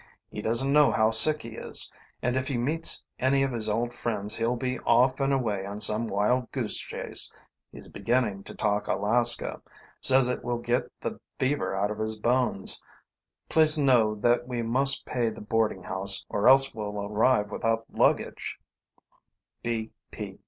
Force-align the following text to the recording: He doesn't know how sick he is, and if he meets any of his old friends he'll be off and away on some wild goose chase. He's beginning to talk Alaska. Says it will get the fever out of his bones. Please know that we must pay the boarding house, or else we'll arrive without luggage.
He 0.31 0.41
doesn't 0.41 0.73
know 0.73 0.91
how 0.91 1.11
sick 1.11 1.43
he 1.43 1.49
is, 1.49 1.91
and 2.23 2.35
if 2.35 2.47
he 2.47 2.57
meets 2.57 3.03
any 3.19 3.43
of 3.43 3.51
his 3.51 3.69
old 3.69 3.93
friends 3.93 4.35
he'll 4.35 4.55
be 4.55 4.79
off 4.79 5.19
and 5.19 5.31
away 5.31 5.63
on 5.63 5.79
some 5.79 6.07
wild 6.07 6.51
goose 6.51 6.79
chase. 6.79 7.31
He's 7.71 7.87
beginning 7.87 8.45
to 8.45 8.55
talk 8.55 8.87
Alaska. 8.87 9.61
Says 10.01 10.27
it 10.27 10.43
will 10.43 10.57
get 10.57 10.91
the 11.01 11.19
fever 11.37 11.75
out 11.75 11.91
of 11.91 11.99
his 11.99 12.17
bones. 12.17 12.81
Please 13.47 13.77
know 13.77 14.15
that 14.15 14.47
we 14.47 14.63
must 14.63 15.05
pay 15.05 15.29
the 15.29 15.39
boarding 15.39 15.83
house, 15.83 16.25
or 16.29 16.49
else 16.49 16.73
we'll 16.73 16.99
arrive 17.05 17.51
without 17.51 17.85
luggage. 17.93 18.57